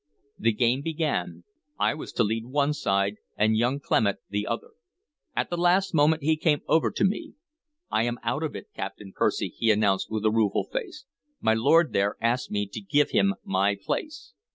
[0.39, 1.43] The game began.
[1.77, 4.71] I was to lead one side, and young Clement the other.
[5.35, 7.35] At the last moment he came over to me.
[7.91, 11.05] "I am out of it, Captain Percy," he announced with a rueful face.
[11.39, 14.33] "My lord there asks me to give him my place.